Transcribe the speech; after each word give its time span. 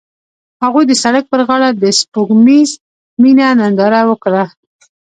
هغوی 0.63 0.83
د 0.87 0.93
سړک 1.03 1.23
پر 1.31 1.41
غاړه 1.47 1.69
د 1.73 1.83
سپوږمیز 1.99 2.69
مینه 3.21 3.47
ننداره 3.59 4.01
وکړه. 4.09 4.43